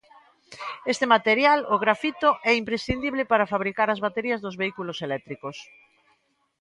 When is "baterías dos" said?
4.05-4.55